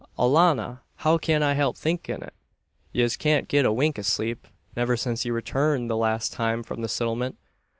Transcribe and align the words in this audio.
"Alannah! 0.17 0.81
How 0.95 1.19
kyan 1.19 1.43
I 1.43 1.53
help 1.53 1.77
thinkin' 1.77 2.23
it! 2.23 2.33
Yez 2.91 3.15
kyant 3.15 3.47
get 3.47 3.65
a 3.67 3.71
wink 3.71 3.99
av 3.99 4.05
sleep; 4.07 4.47
niver 4.75 4.97
since 4.97 5.25
ye 5.25 5.29
returned 5.31 5.91
the 5.91 5.95
last 5.95 6.33
time 6.33 6.63
from 6.63 6.81
the 6.81 6.87
Sittlement. 6.89 7.37